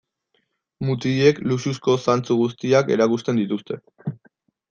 Mutilek 0.87 1.41
luxuzko 1.51 1.95
zantzu 2.07 2.39
guztiak 2.41 2.91
erakusten 2.97 3.43
dituzte. 3.43 3.81